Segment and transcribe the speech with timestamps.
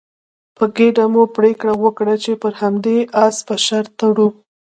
[0.57, 4.27] په ګډه مو پرېکړه وکړه چې پر همدې اس به شرط تړو.